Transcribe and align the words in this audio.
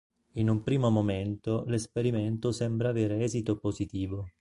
In 0.31 0.49
un 0.49 0.63
primo 0.63 0.89
momento 0.89 1.63
l’esperimento 1.67 2.51
sembra 2.51 2.89
avere 2.89 3.21
esito 3.23 3.55
positivo. 3.59 4.25